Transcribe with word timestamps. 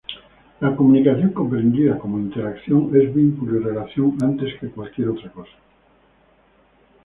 La 0.61 0.75
comunicación, 0.75 1.29
comprendida 1.31 1.99
como 1.99 2.17
interacción, 2.17 2.89
es 2.99 3.13
vínculo 3.13 3.59
y 3.59 3.63
relación 3.65 4.17
antes 4.23 4.49
que 4.59 4.71
cualquier 4.71 5.09
otra 5.09 5.31
cosa. 5.31 5.53